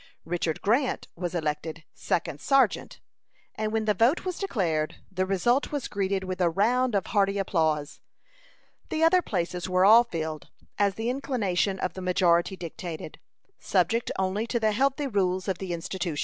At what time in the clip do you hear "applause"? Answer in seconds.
7.37-7.99